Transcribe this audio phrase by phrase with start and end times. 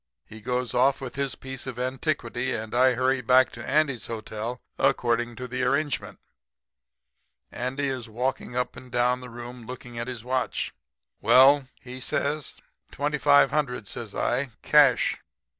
[0.25, 4.59] He goes off with his piece of antiquity and I hurry back to Andy's hotel,
[4.79, 6.17] according to arrangement.
[7.51, 10.73] "Andy is walking up and down the room looking at his watch.
[11.21, 12.55] "'Well?' he says.
[12.91, 14.49] "'Twenty five hundred,' says I.
[14.63, 15.19] 'Cash.'